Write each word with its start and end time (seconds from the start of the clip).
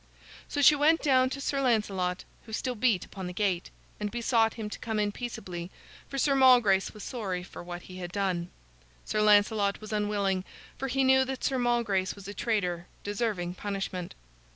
So 0.49 0.63
she 0.63 0.73
went 0.75 1.03
down 1.03 1.29
to 1.29 1.39
Sir 1.39 1.61
Lancelot, 1.61 2.23
who 2.47 2.53
still 2.53 2.73
beat 2.73 3.05
upon 3.05 3.27
the 3.27 3.33
gate, 3.33 3.69
and 3.99 4.09
besought 4.09 4.55
him 4.55 4.67
to 4.71 4.79
come 4.79 4.97
in 4.97 5.11
peaceably, 5.11 5.69
for 6.09 6.17
Sir 6.17 6.33
Malgrace 6.33 6.91
was 6.91 7.03
sorry 7.03 7.43
for 7.43 7.61
what 7.61 7.83
he 7.83 7.97
had 7.97 8.11
done. 8.11 8.49
Sir 9.05 9.21
Lancelot 9.21 9.79
was 9.79 9.93
unwilling, 9.93 10.43
for 10.75 10.87
he 10.87 11.03
knew 11.03 11.23
that 11.25 11.43
Sir 11.43 11.59
Malgrace 11.59 12.15
was 12.15 12.27
a 12.27 12.33
traitor, 12.33 12.87
deserving 13.03 13.53
punishment. 13.53 14.15